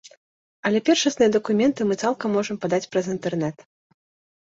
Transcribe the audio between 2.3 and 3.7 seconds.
можам падаць праз інтэрнэт.